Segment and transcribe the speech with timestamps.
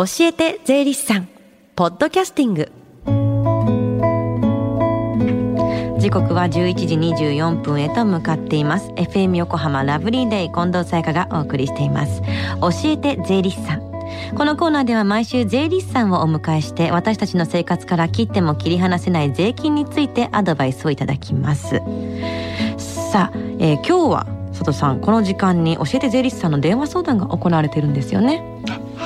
[0.00, 1.28] 教えて税理士さん。
[1.76, 2.72] ポッドキャスティング。
[6.00, 8.88] 時刻は11時24分へと向かっています。
[8.92, 12.22] FM 横浜ラブリーデイ近藤沙耶香がお送りしています。
[12.62, 13.80] 教えて税理士さん。
[14.34, 21.82] このコーナーでは毎週税理士さんをお迎えして私たちの生活から切っても切り離せない税金についてアドバイスをいただきます。
[22.78, 28.42] さあ、えー、今日は佐藤さんこの時間に教えて税理士さんの電話相談が行われているんですよね。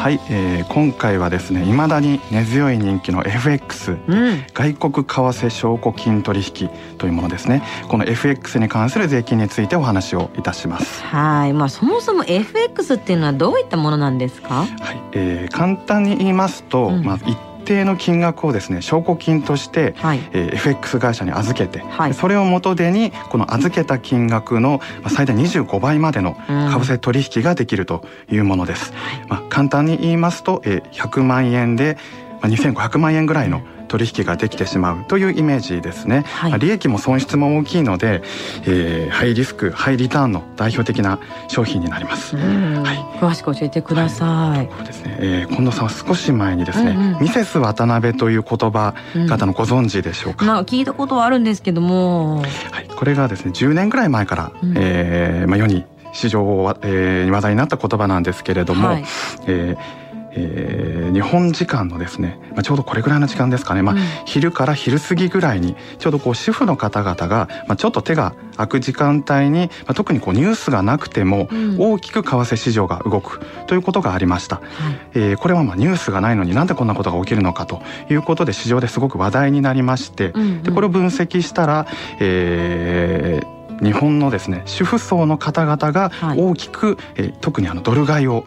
[0.00, 7.62] はい、えー、今回はですね未だに根強い人気の FX、うん、外国為替証拠金取引というものですね。
[7.86, 11.02] この FX に関する税金についてお話をいたします。
[11.02, 11.52] はい。
[11.52, 14.64] まあそもそも FX っていうのはどういったものなんですか？
[14.64, 17.36] はい、えー、簡単に言いますと、うん、まあ一
[17.70, 28.92] 定の金額をですね証拠金として、はい、えー、FX 会社に預けて、はい、それを元手にこの預けた金額の最大25倍までの為替取引ができるというものです。
[29.22, 31.96] うん、まあ、簡単に言いますと、えー、100万円で、
[32.40, 38.22] まあ、2500万円ぐらいの取引ができてしまうというイメージですね、はい、利益も損失も大きいので、
[38.62, 44.24] えー、ハイリスクハイリターンの代表的な商品になります、はい、詳しく教えてくださ
[44.54, 48.94] い、はい、そうですね、えー、近藤さんは少し前にですね、うんうん、ミセス渡辺という言葉
[49.28, 52.46] 方のご存知でしょうか、うん、聞いたことはあるんですけども、は
[52.82, 59.04] い、これがですね10年ぐらい前から、うん、えー、まあ、世に市場、えー、話題になった言葉なんですけれども、はい、
[59.48, 60.00] えー
[60.32, 71.48] えー、日本時間のですね、まあ、ちょうどこれぐらいの時間ですかね、まあ、昼から昼過ぎぐらいにちょうどこう主婦の方々が、まあ、ちょっと手が空く時間帯に、まあ、特にこうニュースがなくても
[71.78, 74.60] 大きく為替市場が動くということがありました、
[75.14, 81.86] うん、えー、これはまあニュースがないのになんでこんなことが起きるのかということで市場ですごく話題になりまして、でこれを分析したら、
[82.20, 88.44] えー、日本のですね主婦層の方々が大きく、はい、えー、特にあのドル買いを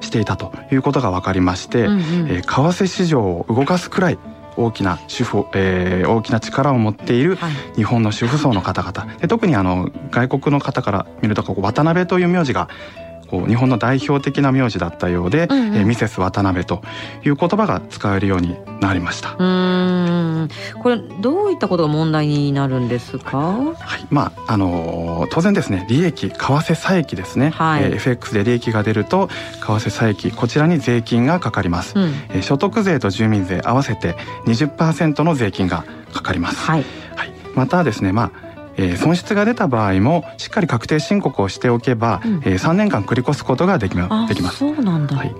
[0.00, 4.18] していたということが分かりまして、うんうん、えー、為替市場を動かすくらい
[4.56, 7.38] 大きな主婦、えー、大きな力を持っている
[7.76, 12.68] 日本の主婦層の方々、で特にあの外国の方から見るとここ渡辺という名字が
[13.26, 16.82] こう日本の代表的な名字だったようで、うんうん、えミセス渡辺と
[17.24, 19.36] いう言葉が使えるようになりました。
[19.38, 20.48] うん
[20.80, 23.36] これどういったことが問題になるんですか？
[23.38, 27.50] はい、まああの当然ですね利益為替差益ですね。
[27.50, 31.94] はい、えー、FX で利益が出ると為替差益こちらに税金がかかります。
[31.96, 34.14] うん、えー、所得税と住民税合わせて
[34.46, 36.58] 20%の税金がかかります。
[36.64, 36.84] はい。
[37.16, 37.32] はい。
[37.54, 38.45] またですねまあ
[38.76, 44.58] えー、損失が出た場合もしっかり確定申告をしておけば、うん、えー、3年間繰り越すことができまできます。
[44.58, 45.34] そうなんだ、はい、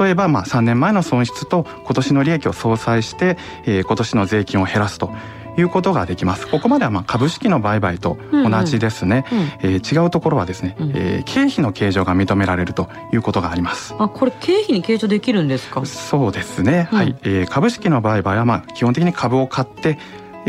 [0.00, 5.10] 例えば、まあ、3年前の損失と今年の利益を相殺して、えー、今年の税金を減らすと
[5.58, 6.46] いうことができます。
[6.48, 9.24] ここまではまあ株式の売買と同じですね。
[9.30, 13.94] うんうん、えー、違うところはですね、うん、えー、経費の計上が認められるということがあります。
[13.98, 15.84] あ、これ経費に計上できるんですか？
[15.84, 16.88] そうですね。
[16.92, 19.98] うん、はい、えー、株式の売買はまあ基本的に株を買って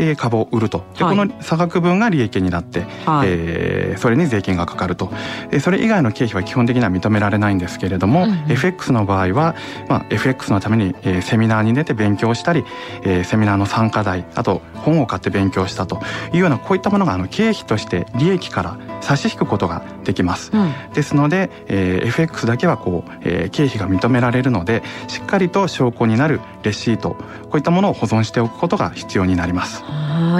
[0.02, 0.84] えー、株を売ると。
[0.98, 5.10] で、はい、この差額分が利益になって、はい、えー、それに税金がかかると、
[5.50, 9.54] えー、それ以外の経費は基本的には認められないんですけれども、うん、FX の場合は、
[9.88, 12.64] まあ、FX のために、えー、セミナーに出て勉強したり、
[13.04, 16.00] えー、セミナーの参加代あと本を買って勉強したと
[16.32, 29.82] いうようなこういったものがあの経費として利益から差し引くことができます、うん、ですので、えー、FX だけはこう、えー、経費が認められるのでしっかりと証拠になるレシートこういったものを保存しておくことが必要になります。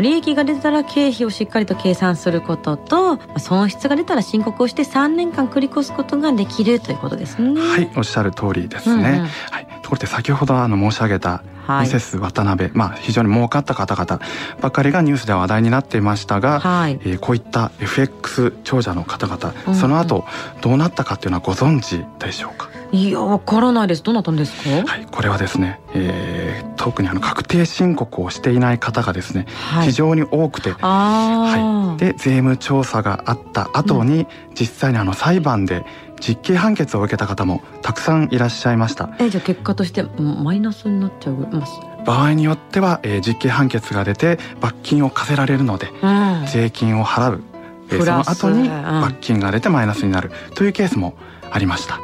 [0.00, 7.60] 利益が出たら経費をしっかりと計算することと損失が出たら申告をして3年間繰り越すことができるということですね。
[7.60, 11.42] はいおっしゃる通りですね、うんうん、はい、ところで先ほどあの申し上げた
[11.80, 14.20] ミセス渡辺、まあ、非常に儲かった方々
[14.60, 19.72] ばかりがニュースでは話題になっていましたが、はい、えー、こういった FX 長者の方々、うん。
[19.74, 20.24] うん、その後
[20.60, 22.68] どうなったかっていうのはご存知でしょうか？
[22.92, 24.02] いやわからないです。
[24.02, 24.86] どうなったんですか？
[24.86, 35.84] はいこれはですね、えー、特にあの確定申告をしていない方がですね、はい、非常に多くてはい、で税務調査があった後に、うん、実際にあの裁判で
[36.26, 39.10] 実刑判決を受けた方もたくさんいらっしゃいました。
[39.18, 41.72] えじゃあ結果としてマイナスになっちゃいます。
[42.06, 47.42] 場合によっては、えー、実刑判決が出て罰金を課せられるので、うん、税金を払う、
[47.90, 50.30] えー、その後に罰金が出てマイナスになる。
[50.54, 51.14] というケースも
[51.52, 52.00] ありました。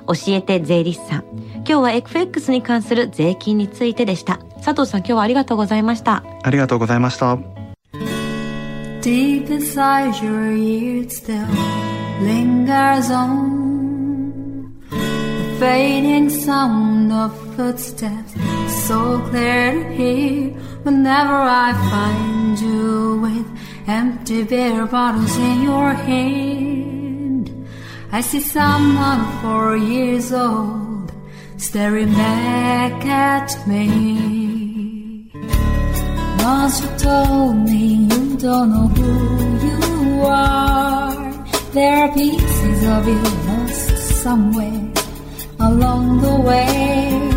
[0.08, 1.24] 教えて税理士さん。
[1.58, 4.38] 今日は FX に関する税金についてでした。
[4.64, 6.24] 佐藤さん、今日はありがとうございました。
[6.44, 7.38] ありがとうございました。
[9.02, 11.46] Deep inside your ears still
[12.22, 18.34] lingers on the fading sound of footsteps,
[18.88, 20.50] so clear to hear
[20.84, 23.48] whenever I find you with
[23.86, 27.68] empty beer bottles in your hand.
[28.14, 31.12] I see someone four years old
[31.58, 35.32] staring back at me.
[36.40, 39.12] Once you told me you don't know who
[39.68, 41.14] you are.
[41.74, 44.94] There are pieces of you lost somewhere
[45.60, 47.37] along the way.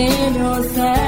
[0.00, 0.99] in your.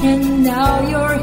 [0.00, 1.17] And now you're